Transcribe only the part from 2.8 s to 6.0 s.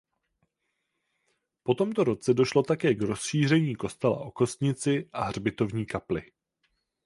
k rozšíření kostela o kostnici a hřbitovní